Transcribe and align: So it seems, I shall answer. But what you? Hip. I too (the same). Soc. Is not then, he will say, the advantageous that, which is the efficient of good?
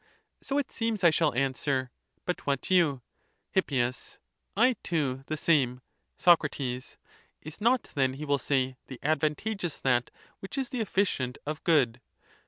So 0.41 0.57
it 0.57 0.71
seems, 0.71 1.03
I 1.03 1.11
shall 1.11 1.31
answer. 1.35 1.91
But 2.25 2.47
what 2.47 2.71
you? 2.71 3.03
Hip. 3.51 3.69
I 4.57 4.73
too 4.81 5.23
(the 5.27 5.37
same). 5.37 5.81
Soc. 6.17 6.39
Is 6.59 6.97
not 7.59 7.83
then, 7.93 8.13
he 8.13 8.25
will 8.25 8.39
say, 8.39 8.77
the 8.87 8.97
advantageous 9.03 9.79
that, 9.81 10.09
which 10.39 10.57
is 10.57 10.69
the 10.69 10.81
efficient 10.81 11.37
of 11.45 11.63
good? 11.63 12.01